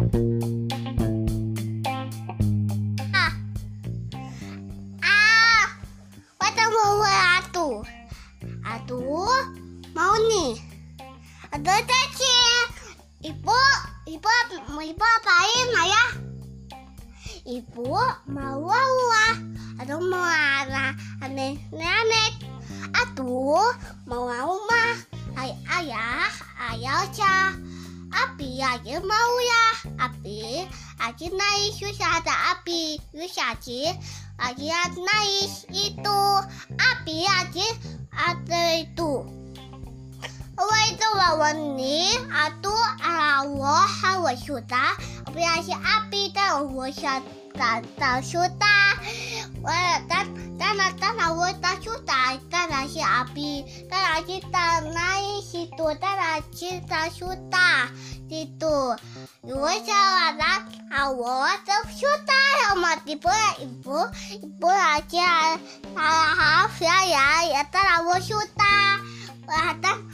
Ah. 0.00 0.08
Ah. 5.04 5.64
Mau. 9.92 10.16
Ibu, 14.08 14.32
apain 15.04 15.68
ayah? 15.84 16.10
Ibu 17.44 17.92
mau 18.32 18.72
apa? 18.72 19.36
Atau 19.84 20.00
mau? 20.00 20.96
Atu 22.96 23.52
mau 24.08 24.32
rumah. 24.32 24.96
Ay, 25.36 25.52
ayah, 25.68 26.32
ayah 26.72 27.04
ca. 27.12 27.52
Api 28.10 28.64
aja 28.64 28.96
mau 29.04 29.34
ya. 29.44 29.59
Aja 31.00 31.26
naik 31.32 31.72
susah 31.80 32.20
ada 32.20 32.34
api. 32.56 33.00
Susah 33.16 33.56
sih. 33.64 33.88
Aja 34.36 34.92
naik 34.92 35.52
itu. 35.72 36.22
Api 36.76 37.16
aja 37.24 37.68
ada 38.12 38.62
itu. 38.76 39.40
Wai 40.60 40.92
itu 40.92 41.08
lawan 41.16 41.72
ni 41.72 42.20
atu 42.28 42.76
Allah 43.00 43.88
hawa 43.88 44.36
syuta 44.36 44.92
api 45.24 45.40
aja 45.40 45.72
api 45.80 46.36
ta 46.36 46.60
Allah 46.60 46.92
syuta 46.92 47.80
ta 47.96 48.20
syuta 48.20 48.76
Wah 49.64 50.04
tan 50.04 50.28
tan 50.60 50.76
tan 51.00 51.16
Allah 51.16 51.56
ta 51.64 51.80
syuta 51.80 52.36
tan 52.52 52.68
aja 52.76 53.24
api 53.24 53.64
tan 53.88 54.20
aja 54.20 54.36
ta 54.52 54.84
naik 54.84 55.40
situ 55.48 55.86
tan 55.96 56.18
aja 56.20 56.70
ta 56.84 57.08
syuta 57.08 57.88
situ 58.28 58.78
Dua 59.40 59.72
salah 59.80 60.60
Allah 61.10 61.58
ta 61.66 61.74
syuta 61.90 62.38
sama 62.70 62.94
tipe 63.02 63.42
ibu 63.58 63.98
ibu 64.46 64.70
aja 64.70 65.58
salah 65.90 66.70
ya 66.78 66.98
ya 67.02 67.26
ya 67.50 67.62
tan 67.66 67.82
Allah 67.98 68.22
syuta 68.22 68.78
Wah 69.42 69.74
tan 69.82 70.06